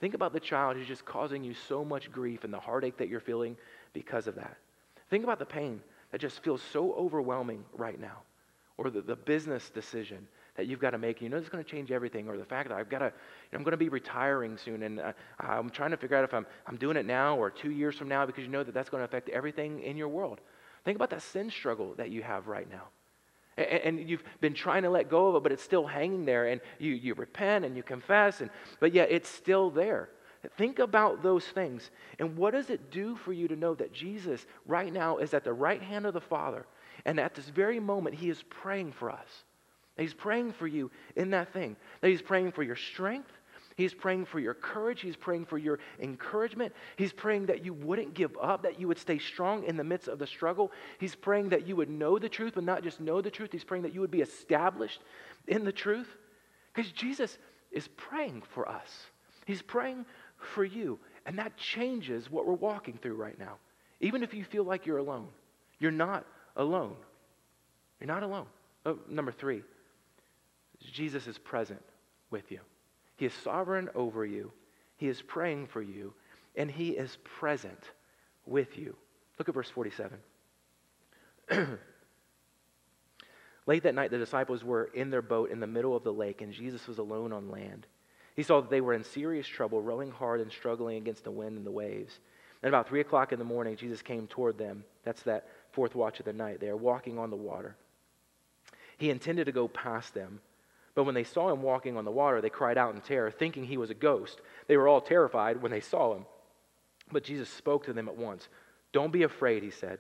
[0.03, 3.09] Think about the child who's just causing you so much grief and the heartache that
[3.09, 3.57] you're feeling
[3.93, 4.57] because of that.
[5.11, 8.23] Think about the pain that just feels so overwhelming right now,
[8.79, 11.23] or the, the business decision that you've got to make.
[11.23, 13.11] You know it's going to change everything, or the fact that I've got to, you
[13.53, 16.35] know, I'm going to be retiring soon, and uh, I'm trying to figure out if
[16.35, 18.91] I'm, I'm doing it now or two years from now because you know that that's
[18.91, 20.41] going to affect everything in your world.
[20.85, 22.88] Think about that sin struggle that you have right now.
[23.57, 26.49] And, you've been trying to let go of it, but it's still hanging there.
[26.49, 30.09] And you, you repent and you confess, and, but yet it's still there.
[30.57, 31.91] Think about those things.
[32.19, 35.45] And what does it do for you to know that Jesus right now is at
[35.45, 36.67] the right hand of the Father?
[37.05, 39.45] And at this very moment, He is praying for us.
[39.97, 41.77] He's praying for you in that thing.
[42.01, 43.31] That He's praying for your strength.
[43.76, 45.00] He's praying for your courage.
[45.00, 46.72] He's praying for your encouragement.
[46.96, 50.08] He's praying that you wouldn't give up, that you would stay strong in the midst
[50.08, 50.72] of the struggle.
[50.98, 53.52] He's praying that you would know the truth, but not just know the truth.
[53.52, 55.00] He's praying that you would be established
[55.46, 56.08] in the truth.
[56.72, 57.38] Because Jesus
[57.70, 59.06] is praying for us,
[59.46, 60.06] He's praying
[60.37, 60.98] for you.
[61.24, 63.56] And that changes what we're walking through right now.
[64.00, 65.28] Even if you feel like you're alone,
[65.78, 66.96] you're not alone.
[68.00, 68.46] You're not alone.
[68.85, 69.62] Oh, number three,
[70.92, 71.80] Jesus is present
[72.30, 72.58] with you.
[73.16, 74.53] He is sovereign over you.
[74.96, 76.14] He is praying for you,
[76.57, 77.90] and He is present
[78.46, 78.96] with you.
[79.38, 80.18] Look at verse 47.
[83.66, 86.40] Late that night, the disciples were in their boat in the middle of the lake,
[86.40, 87.87] and Jesus was alone on land.
[88.35, 91.57] He saw that they were in serious trouble, rowing hard and struggling against the wind
[91.57, 92.18] and the waves.
[92.62, 94.85] And about 3 o'clock in the morning, Jesus came toward them.
[95.05, 96.61] That's that fourth watch of the night.
[96.61, 97.77] They are walking on the water.
[98.98, 100.40] He intended to go past them,
[100.94, 103.64] but when they saw him walking on the water, they cried out in terror, thinking
[103.64, 104.40] he was a ghost.
[104.66, 106.26] They were all terrified when they saw him.
[107.11, 108.48] But Jesus spoke to them at once.
[108.92, 109.98] Don't be afraid, he said.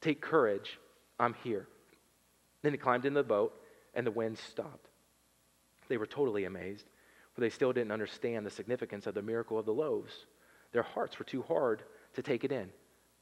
[0.00, 0.78] Take courage.
[1.18, 1.66] I'm here.
[2.62, 3.52] Then he climbed into the boat,
[3.94, 4.88] and the wind stopped.
[5.88, 6.86] They were totally amazed,
[7.34, 10.12] for they still didn't understand the significance of the miracle of the loaves.
[10.72, 11.82] Their hearts were too hard
[12.14, 12.70] to take it in.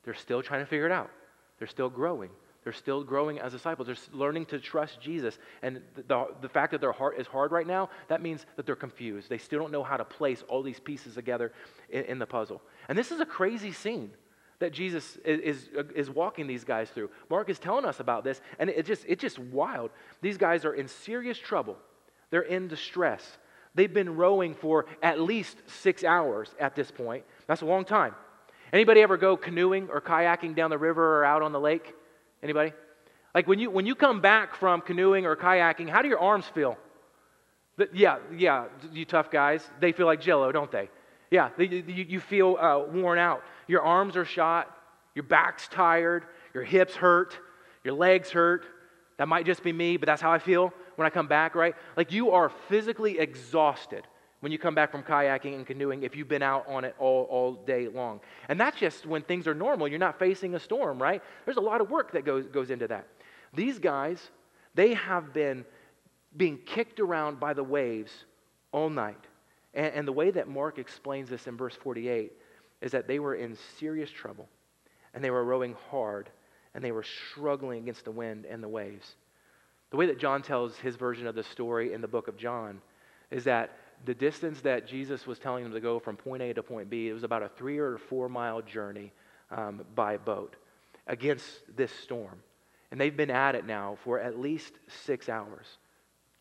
[0.05, 1.11] They're still trying to figure it out,
[1.59, 2.31] they're still growing.
[2.66, 3.87] They're still growing as disciples.
[3.87, 5.38] They're learning to trust Jesus.
[5.62, 8.74] And the, the fact that their heart is hard right now, that means that they're
[8.74, 9.29] confused.
[9.29, 11.52] They still don't know how to place all these pieces together
[11.90, 12.61] in, in the puzzle.
[12.88, 14.11] And this is a crazy scene
[14.59, 17.09] that Jesus is, is, is, walking these guys through.
[17.31, 19.92] Mark is telling us about this, and it just, it's just wild.
[20.20, 21.76] These guys are in serious trouble,
[22.31, 23.38] they're in distress.
[23.76, 27.22] They've been rowing for at least six hours at this point.
[27.46, 28.16] That's a long time.
[28.72, 31.94] Anybody ever go canoeing or kayaking down the river or out on the lake?
[32.42, 32.72] Anybody?
[33.35, 36.46] Like when you when you come back from canoeing or kayaking, how do your arms
[36.55, 36.79] feel?
[37.77, 40.88] The, yeah, yeah, you tough guys, they feel like jello, don't they?
[41.31, 43.42] Yeah, you, you feel uh, worn out.
[43.66, 44.75] Your arms are shot,
[45.14, 47.38] your back's tired, your hips hurt,
[47.85, 48.64] your legs hurt.
[49.18, 51.75] That might just be me, but that's how I feel when I come back, right?
[51.96, 54.07] Like you are physically exhausted
[54.40, 57.25] when you come back from kayaking and canoeing if you've been out on it all,
[57.31, 58.20] all day long.
[58.49, 59.88] And that's just when things are normal.
[59.88, 61.22] You're not facing a storm, right?
[61.44, 63.07] There's a lot of work that goes, goes into that.
[63.55, 64.31] These guys,
[64.75, 65.64] they have been
[66.37, 68.12] being kicked around by the waves
[68.72, 69.25] all night.
[69.75, 72.33] And, and the way that Mark explains this in verse 48
[72.83, 74.49] is that they were in serious trouble
[75.14, 76.29] and they were rowing hard
[76.75, 79.16] and they were struggling against the wind and the waves.
[79.90, 82.83] The way that John tells his version of the story in the book of John
[83.31, 83.72] is that
[84.04, 87.09] the distance that Jesus was telling them to go from point A to point B,
[87.09, 89.12] it was about a three or four mile journey
[89.50, 90.56] um, by boat
[91.06, 92.42] against this storm.
[92.90, 95.66] And they've been at it now for at least six hours,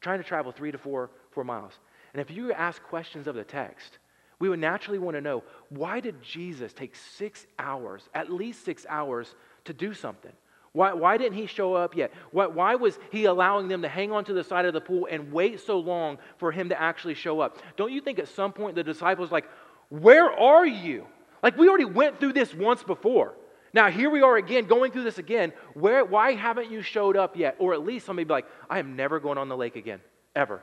[0.02, 1.74] trying to travel three to four, four miles.
[2.14, 3.98] And if you ask questions of the text,
[4.40, 8.86] we would naturally want to know why did Jesus take six hours, at least six
[8.90, 9.34] hours,
[9.66, 10.32] to do something?
[10.76, 12.12] Why, why didn't he show up yet?
[12.32, 15.08] Why, why was he allowing them to hang on to the side of the pool
[15.10, 17.60] and wait so long for him to actually show up?
[17.78, 19.46] Don't you think at some point the disciples like,
[19.88, 21.08] where are you?
[21.42, 23.36] Like we already went through this once before.
[23.74, 25.54] Now here we are again, going through this again.
[25.76, 27.56] Where, why haven't you showed up yet?
[27.58, 30.02] Or at least somebody be like, I am never going on the lake again,
[30.36, 30.62] ever.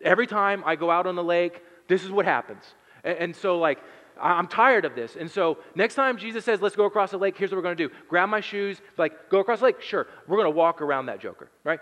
[0.00, 2.62] Every time I go out on the lake, this is what happens.
[3.02, 3.80] And, and so like
[4.20, 5.16] I'm tired of this.
[5.16, 7.76] And so next time Jesus says, let's go across the lake, here's what we're going
[7.76, 7.94] to do.
[8.08, 9.80] Grab my shoes, like, go across the lake?
[9.80, 10.06] Sure.
[10.26, 11.80] We're going to walk around that joker, right?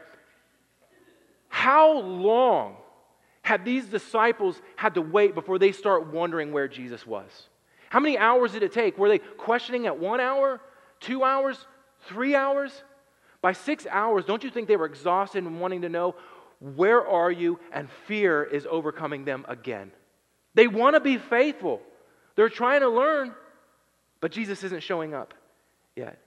[1.49, 2.77] How long
[3.43, 7.31] had these disciples had to wait before they start wondering where Jesus was?
[7.89, 8.99] How many hours did it take?
[8.99, 10.61] Were they questioning at one hour,
[11.01, 11.57] two hours,
[12.09, 12.83] three hours?
[13.41, 16.17] By six hours, don't you think they were exhausted and wanting to know,
[16.59, 17.61] where are you?
[17.73, 19.93] And fear is overcoming them again.
[20.55, 21.81] They want to be faithful.
[22.37, 23.35] They're trying to learn,
[24.21, 25.35] but Jesus isn't showing up
[25.97, 26.19] yet.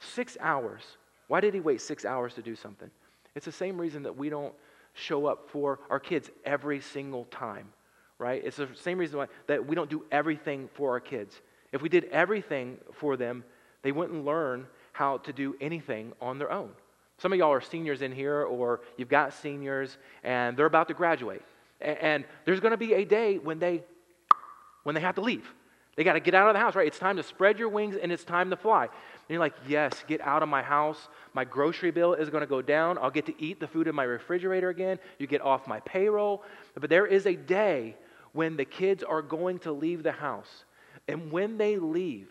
[0.00, 0.82] Six hours.
[1.28, 2.90] Why did he wait six hours to do something?
[3.34, 4.54] It's the same reason that we don't
[4.94, 7.68] show up for our kids every single time,
[8.18, 8.42] right?
[8.44, 11.40] It's the same reason why that we don't do everything for our kids.
[11.72, 13.44] If we did everything for them,
[13.82, 16.70] they wouldn't learn how to do anything on their own.
[17.18, 20.94] Some of y'all are seniors in here, or you've got seniors, and they're about to
[20.94, 21.42] graduate.
[21.80, 23.84] And there's going to be a day when they
[24.86, 25.52] when they have to leave.
[25.96, 26.86] They got to get out of the house, right?
[26.86, 28.84] It's time to spread your wings and it's time to fly.
[28.84, 28.90] And
[29.28, 31.08] you're like, yes, get out of my house.
[31.34, 32.96] My grocery bill is going to go down.
[32.98, 35.00] I'll get to eat the food in my refrigerator again.
[35.18, 36.44] You get off my payroll.
[36.78, 37.96] But there is a day
[38.30, 40.64] when the kids are going to leave the house.
[41.08, 42.28] And when they leave,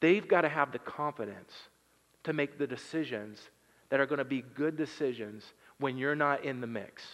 [0.00, 1.52] they've got to have the confidence
[2.24, 3.38] to make the decisions
[3.90, 5.44] that are going to be good decisions
[5.78, 7.04] when you're not in the mix.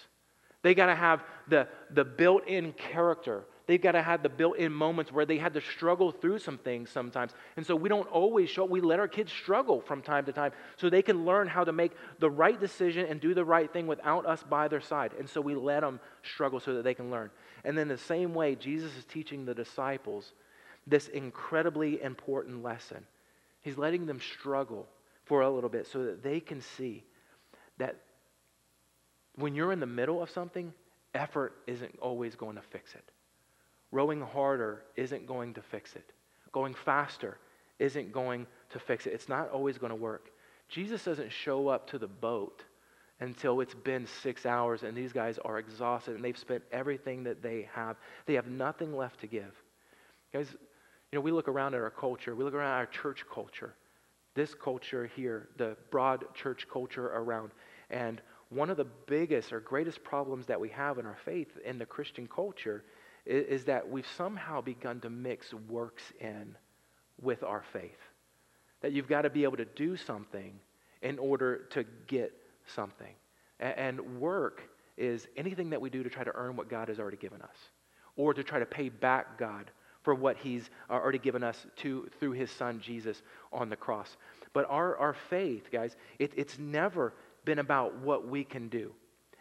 [0.62, 4.58] They got to have the, the built in character They've got to have the built
[4.58, 7.32] in moments where they had to struggle through some things sometimes.
[7.56, 10.52] And so we don't always show, we let our kids struggle from time to time
[10.76, 13.88] so they can learn how to make the right decision and do the right thing
[13.88, 15.14] without us by their side.
[15.18, 17.30] And so we let them struggle so that they can learn.
[17.64, 20.32] And then the same way, Jesus is teaching the disciples
[20.86, 23.04] this incredibly important lesson.
[23.62, 24.86] He's letting them struggle
[25.24, 27.02] for a little bit so that they can see
[27.78, 27.96] that
[29.34, 30.72] when you're in the middle of something,
[31.14, 33.10] effort isn't always going to fix it.
[33.92, 36.12] Rowing harder isn't going to fix it.
[36.52, 37.38] Going faster
[37.78, 39.12] isn't going to fix it.
[39.12, 40.30] It's not always going to work.
[40.68, 42.64] Jesus doesn't show up to the boat
[43.20, 47.42] until it's been six hours and these guys are exhausted and they've spent everything that
[47.42, 47.96] they have.
[48.26, 49.54] They have nothing left to give.
[50.32, 50.48] Guys,
[51.12, 53.74] You know, we look around at our culture, we look around at our church culture,
[54.34, 57.52] this culture here, the broad church culture around.
[57.90, 58.20] And
[58.50, 61.86] one of the biggest or greatest problems that we have in our faith in the
[61.86, 62.84] Christian culture
[63.26, 66.56] is, is that we've somehow begun to mix works in
[67.20, 67.98] with our faith.
[68.80, 70.58] That you've got to be able to do something
[71.02, 72.32] in order to get
[72.74, 73.14] something.
[73.58, 74.62] And work
[74.96, 77.56] is anything that we do to try to earn what God has already given us
[78.16, 79.70] or to try to pay back God
[80.02, 84.16] for what he's uh, already given us to, through his son Jesus on the cross.
[84.52, 87.12] But our, our faith, guys, it, it's never
[87.44, 88.92] been about what we can do,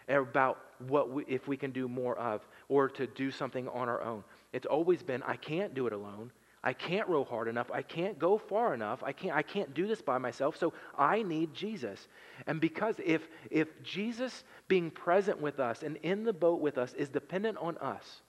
[0.09, 4.01] about what we, if we can do more of, or to do something on our
[4.01, 4.23] own.
[4.53, 6.31] It's always been, I can't do it alone.
[6.63, 7.69] I can't row hard enough.
[7.71, 9.03] I can't go far enough.
[9.03, 10.57] I can't, I can't do this by myself.
[10.57, 12.07] So I need Jesus.
[12.47, 16.93] And because if, if Jesus being present with us and in the boat with us
[16.93, 18.21] is dependent on us,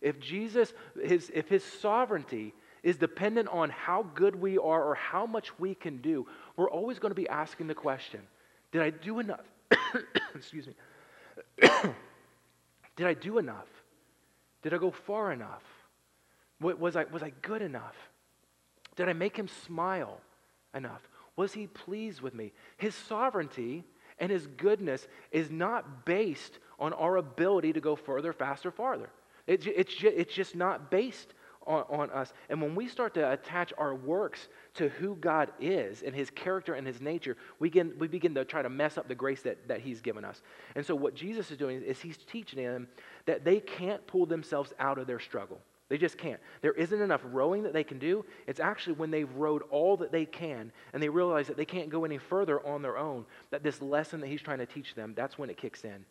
[0.00, 5.26] if Jesus, his, if his sovereignty is dependent on how good we are or how
[5.26, 8.20] much we can do, we're always going to be asking the question
[8.72, 9.46] Did I do enough?
[10.34, 10.74] Excuse me.
[12.98, 13.68] Did I do enough?
[14.62, 15.62] Did I go far enough?
[16.60, 17.94] Was I, was I good enough?
[18.96, 20.20] Did I make him smile
[20.74, 21.08] enough?
[21.36, 22.52] Was he pleased with me?
[22.76, 23.84] His sovereignty
[24.18, 29.10] and his goodness is not based on our ability to go further, faster, farther.
[29.46, 31.34] It, it's, it's just not based
[31.68, 32.32] on, on, us.
[32.48, 36.74] And when we start to attach our works to who God is and his character
[36.74, 39.68] and his nature, we, begin we begin to try to mess up the grace that,
[39.68, 40.42] that he's given us.
[40.74, 42.88] And so, what Jesus is doing is he's teaching them
[43.26, 45.60] that they can't pull themselves out of their struggle.
[45.88, 46.40] They just can't.
[46.60, 48.24] There isn't enough rowing that they can do.
[48.46, 51.88] It's actually when they've rowed all that they can and they realize that they can't
[51.88, 55.14] go any further on their own, that this lesson that he's trying to teach them,
[55.16, 56.04] that's when it kicks in.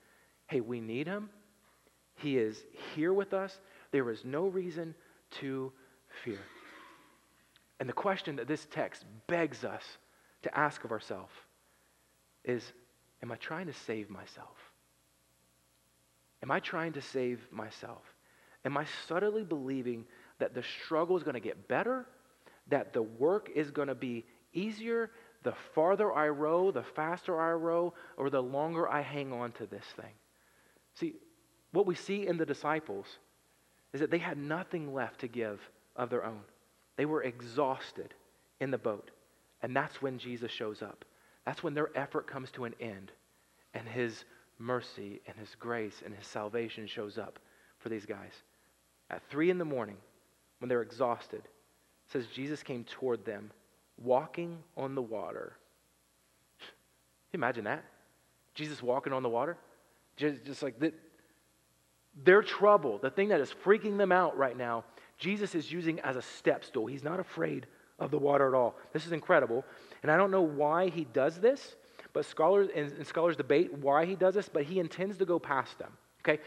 [0.48, 1.30] Hey, we need him.
[2.16, 2.64] He is
[2.96, 3.60] here with us.
[3.92, 4.96] There is no reason
[5.32, 5.72] to
[6.24, 6.40] fear.
[7.80, 9.84] And the question that this text begs us
[10.44, 11.34] to ask of ourselves
[12.44, 12.64] is
[13.24, 14.56] Am I trying to save myself?
[16.44, 18.04] Am I trying to save myself?
[18.64, 20.06] Am I subtly believing
[20.40, 22.06] that the struggle is going to get better,
[22.68, 25.10] that the work is going to be easier
[25.44, 29.66] the farther I row, the faster I row, or the longer I hang on to
[29.66, 30.12] this thing?
[30.96, 31.14] See,
[31.72, 33.06] what we see in the disciples
[33.94, 35.60] is that they had nothing left to give
[35.96, 36.42] of their own.
[36.96, 38.14] They were exhausted
[38.60, 39.12] in the boat.
[39.62, 41.06] And that's when Jesus shows up.
[41.46, 43.12] That's when their effort comes to an end.
[43.74, 44.26] And his
[44.60, 47.40] mercy and his grace and his salvation shows up
[47.80, 48.34] for these guys
[49.10, 49.98] at three in the morning,
[50.60, 51.44] when they're exhausted,
[52.08, 53.52] says Jesus came toward them,
[53.98, 55.54] walking on the water.
[57.34, 57.84] Imagine that?
[58.54, 59.58] Jesus walking on the water?
[60.16, 60.80] Just, just like
[62.24, 64.84] their trouble, the thing that is freaking them out right now,
[65.18, 66.88] Jesus is using as a step stool.
[66.88, 67.68] He's not afraid
[68.00, 68.76] of the water at all.
[68.94, 69.66] This is incredible.
[70.04, 71.76] And I don't know why he does this,
[72.14, 75.40] but scholars and, and scholars debate why he does this, but he intends to go
[75.40, 75.92] past them.
[76.22, 76.42] Okay?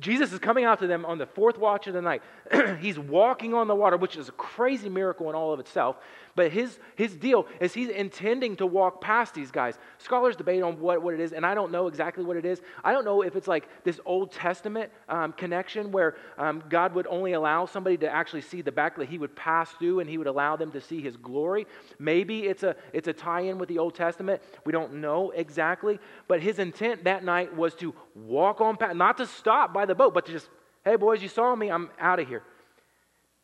[0.00, 2.22] Jesus is coming out to them on the fourth watch of the night.
[2.80, 5.96] he's walking on the water, which is a crazy miracle in all of itself.
[6.36, 9.78] But his, his deal is he's intending to walk past these guys.
[9.98, 12.60] Scholars debate on what, what it is, and I don't know exactly what it is.
[12.82, 17.06] I don't know if it's like this Old Testament um, connection where um, God would
[17.06, 20.18] only allow somebody to actually see the back, that he would pass through and he
[20.18, 21.66] would allow them to see his glory.
[21.98, 24.42] Maybe it's a, it's a tie in with the Old Testament.
[24.64, 25.98] We don't know exactly.
[26.26, 29.94] But his intent that night was to walk on past, not to stop by the
[29.94, 30.48] boat, but to just,
[30.84, 32.42] hey, boys, you saw me, I'm out of here.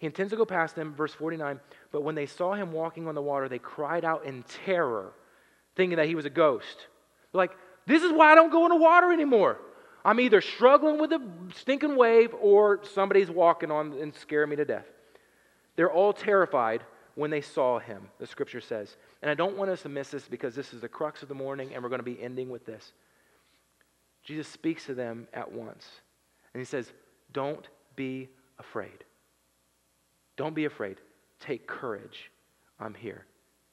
[0.00, 1.60] He intends to go past them, verse 49.
[1.92, 5.12] But when they saw him walking on the water, they cried out in terror,
[5.76, 6.86] thinking that he was a ghost.
[7.30, 7.52] They're like,
[7.86, 9.58] this is why I don't go in the water anymore.
[10.02, 11.20] I'm either struggling with a
[11.54, 14.86] stinking wave or somebody's walking on and scaring me to death.
[15.76, 16.82] They're all terrified
[17.14, 18.96] when they saw him, the scripture says.
[19.20, 21.34] And I don't want us to miss this because this is the crux of the
[21.34, 22.94] morning and we're going to be ending with this.
[24.24, 25.86] Jesus speaks to them at once.
[26.54, 26.90] And he says,
[27.32, 29.04] Don't be afraid.
[30.40, 30.96] Don't be afraid.
[31.38, 32.30] Take courage.
[32.78, 33.26] I'm here.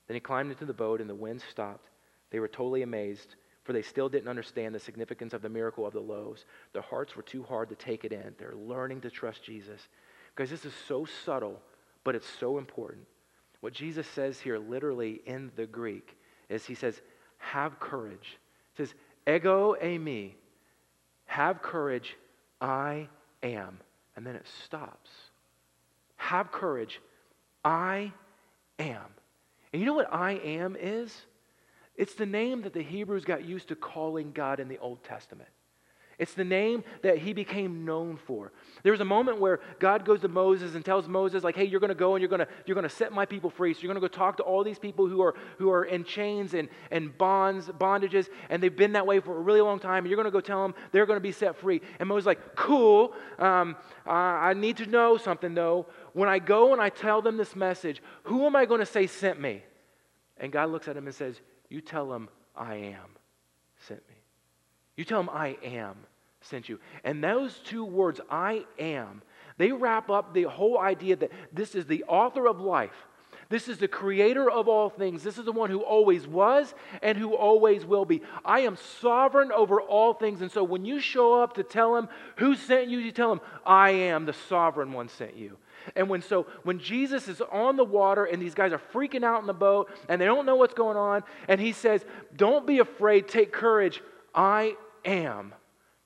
[0.06, 1.88] Then he climbed into the boat, and the wind stopped.
[2.30, 5.94] They were totally amazed, for they still didn't understand the significance of the miracle of
[5.94, 6.44] the loaves.
[6.74, 8.36] Their hearts were too hard to take it in.
[8.38, 9.80] They're learning to trust Jesus.
[10.36, 11.62] Guys, this is so subtle,
[12.04, 13.06] but it's so important.
[13.62, 16.18] What Jesus says here, literally in the Greek,
[16.50, 17.00] is he says,
[17.38, 18.40] Have courage.
[18.74, 18.94] He says,
[19.26, 20.34] Ego eimi.
[21.28, 22.18] Have courage.
[22.60, 23.08] I
[23.42, 23.80] am.
[24.18, 25.10] And then it stops.
[26.18, 27.00] Have courage.
[27.63, 28.12] I
[28.80, 29.06] am.
[29.72, 31.13] And you know what I am is?
[31.96, 35.50] It's the name that the Hebrews got used to calling God in the Old Testament.
[36.20, 38.52] It's the name that he became known for.
[38.82, 41.80] There was a moment where God goes to Moses and tells Moses, like, hey, you're
[41.80, 43.76] going to go and you're going to you're going to set my people free.
[43.76, 46.04] So you're going to go talk to all these people who are who are in
[46.04, 50.06] chains and, and bonds, bondages, and they've been that way for a really long time.
[50.06, 51.82] And you're going to go tell them they're going to be set free.
[52.00, 53.13] And Moses like, cool.
[53.38, 53.76] Um,
[54.08, 55.86] uh, I need to know something though.
[56.13, 59.06] When I go and I tell them this message, who am I going to say
[59.06, 59.62] sent me?
[60.38, 61.40] And God looks at him and says,
[61.70, 63.18] you tell them I am
[63.88, 64.17] sent me.
[64.98, 65.95] You tell them, I am
[66.41, 66.79] sent you.
[67.04, 69.21] And those two words, I am,
[69.58, 73.08] they wrap up the whole idea that this is the author of life.
[73.50, 75.23] This is the creator of all things.
[75.23, 78.21] This is the one who always was and who always will be.
[78.43, 80.41] I am sovereign over all things.
[80.41, 83.39] And so when you show up to tell him who sent you, you tell him,
[83.65, 85.58] I am the sovereign one sent you.
[85.95, 89.39] And when so when Jesus is on the water and these guys are freaking out
[89.39, 92.04] in the boat and they don't know what's going on, and he says,
[92.35, 94.02] Don't be afraid, take courage.
[94.35, 94.75] I
[95.06, 95.54] am.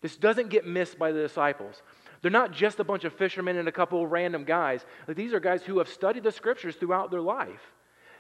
[0.01, 1.81] This doesn't get missed by the disciples.
[2.21, 4.85] They're not just a bunch of fishermen and a couple of random guys.
[5.07, 7.61] Like these are guys who have studied the scriptures throughout their life.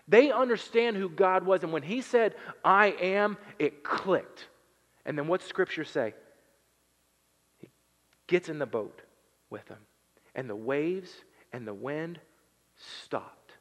[0.07, 4.47] They understand who God was, and when He said, I am, it clicked.
[5.05, 6.13] And then what's scripture say?
[7.59, 7.69] He
[8.27, 9.01] gets in the boat
[9.49, 9.77] with them,
[10.35, 11.11] and the waves
[11.53, 12.19] and the wind
[13.03, 13.53] stopped.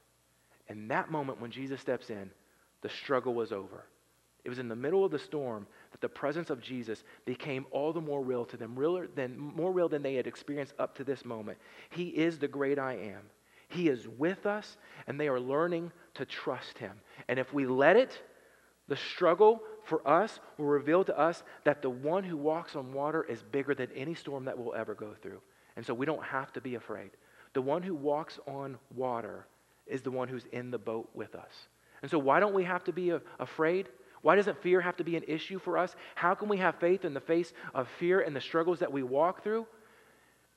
[0.68, 2.30] And that moment when Jesus steps in,
[2.80, 3.84] the struggle was over.
[4.44, 7.92] It was in the middle of the storm that the presence of Jesus became all
[7.92, 11.04] the more real to them, realer than, more real than they had experienced up to
[11.04, 11.58] this moment.
[11.90, 13.22] He is the great I am.
[13.68, 14.76] He is with us,
[15.06, 16.92] and they are learning to trust Him.
[17.28, 18.20] And if we let it,
[18.88, 23.24] the struggle for us will reveal to us that the one who walks on water
[23.24, 25.40] is bigger than any storm that we'll ever go through.
[25.76, 27.10] And so we don't have to be afraid.
[27.52, 29.46] The one who walks on water
[29.86, 31.52] is the one who's in the boat with us.
[32.02, 33.88] And so, why don't we have to be afraid?
[34.22, 35.94] Why doesn't fear have to be an issue for us?
[36.14, 39.02] How can we have faith in the face of fear and the struggles that we
[39.02, 39.66] walk through?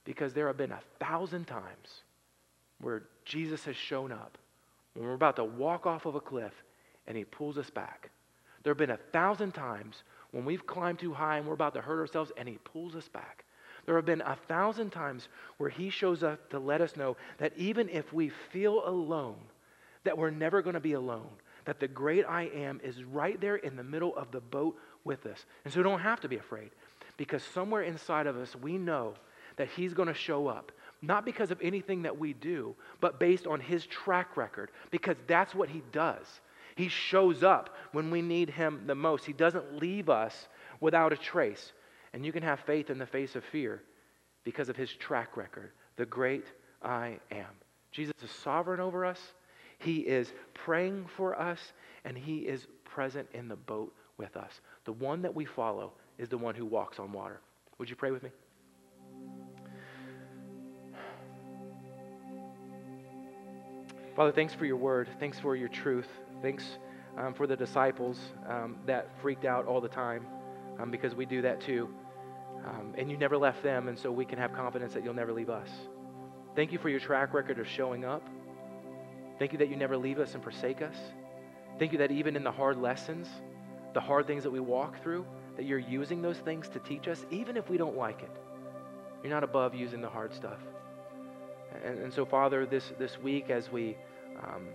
[0.03, 2.03] Because there have been a thousand times
[2.82, 4.38] where Jesus has shown up
[4.93, 6.51] when we're about to walk off of a cliff
[7.07, 8.09] and he pulls us back.
[8.64, 11.82] There have been a thousand times when we've climbed too high and we're about to
[11.82, 13.45] hurt ourselves and he pulls us back.
[13.86, 17.53] There have been a thousand times where he shows up to let us know that
[17.57, 19.39] even if we feel alone,
[20.03, 21.30] that we're never going to be alone
[21.66, 25.26] that the great I am is right there in the middle of the boat with
[25.26, 25.45] us.
[25.64, 26.72] And so we don't have to be afraid
[27.18, 29.16] because somewhere inside of us, we know
[29.57, 30.72] that He's going to show up.
[31.01, 35.53] Not because of anything that we do, but based on His track record, because that's
[35.53, 36.26] what He does.
[36.76, 39.26] He shows up when we need Him the most.
[39.26, 40.47] He doesn't leave us
[40.80, 41.74] without a trace.
[42.14, 43.84] And you can have faith in the face of fear
[44.43, 46.45] because of His track record, the great
[46.82, 47.45] I am.
[47.91, 49.20] Jesus is sovereign over us.
[49.84, 51.59] He is praying for us,
[52.05, 54.61] and He is present in the boat with us.
[54.86, 57.41] The one that we follow is the one who walks on water.
[57.77, 58.29] Would you pray with me?
[64.15, 65.09] Father, thanks for your word.
[65.19, 66.07] Thanks for your truth.
[66.41, 66.63] Thanks
[67.17, 70.25] um, for the disciples um, that freaked out all the time
[70.79, 71.89] um, because we do that too.
[72.65, 75.34] Um, and you never left them, and so we can have confidence that you'll never
[75.34, 75.67] leave us.
[76.55, 78.29] Thank you for your track record of showing up.
[79.43, 80.95] Thank you that you never leave us and forsake us.
[81.77, 83.27] Thank you that even in the hard lessons,
[83.93, 85.25] the hard things that we walk through,
[85.57, 88.31] that you're using those things to teach us, even if we don't like it.
[89.21, 90.59] You're not above using the hard stuff.
[91.83, 93.97] And, and so, Father, this, this week as we
[94.41, 94.69] um,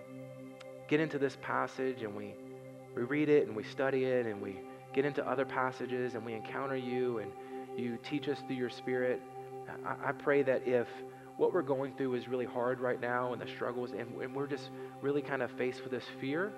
[0.86, 2.34] get into this passage and we,
[2.94, 4.60] we read it and we study it and we
[4.92, 7.32] get into other passages and we encounter you and
[7.74, 9.22] you teach us through your Spirit,
[9.86, 10.88] I, I pray that if
[11.39, 14.49] what we're going through is really hard right now and the struggles, and, and we're
[14.49, 14.70] just
[15.01, 16.53] really kind of faced with this fear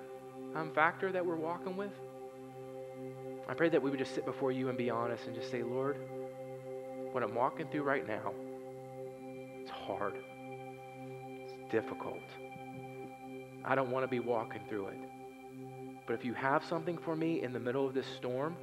[0.55, 1.91] um, factor that we're walking with.
[3.47, 5.61] I pray that we would just sit before you and be honest and just say,
[5.61, 5.97] Lord,
[7.11, 8.33] what I'm walking through right now,
[9.61, 12.23] it's hard, it's difficult.
[13.63, 14.99] I don't want to be walking through it.
[16.07, 18.55] But if you have something for me in the middle of this storm,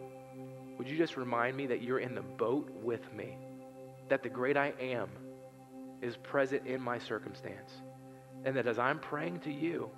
[0.79, 3.39] would you just remind me that you're in the boat with me?
[4.09, 5.09] That the great I am
[6.03, 7.71] is present in my circumstance.
[8.45, 9.91] And that as I'm praying to you,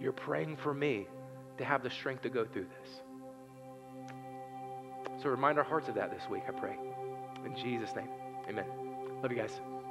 [0.00, 1.06] you're praying for me
[1.58, 2.90] to have the strength to go through this.
[5.22, 6.76] So remind our hearts of that this week, I pray.
[7.44, 8.08] In Jesus' name,
[8.48, 8.66] amen.
[9.22, 9.81] Love you guys.